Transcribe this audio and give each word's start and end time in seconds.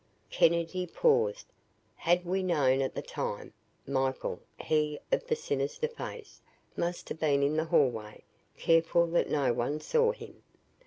Kennedy 0.31 0.87
paused. 0.87 1.45
Had 1.95 2.25
we 2.25 2.41
known 2.41 2.81
at 2.81 2.95
the 2.95 3.03
time, 3.03 3.53
Michael 3.85 4.39
he 4.59 4.97
of 5.11 5.27
the 5.27 5.35
sinister 5.35 5.87
face 5.87 6.41
must 6.75 7.07
have 7.09 7.19
been 7.19 7.43
in 7.43 7.55
the 7.55 7.65
hallway, 7.65 8.23
careful 8.57 9.05
that 9.05 9.29
no 9.29 9.53
one 9.53 9.79
saw 9.79 10.11
him. 10.11 10.41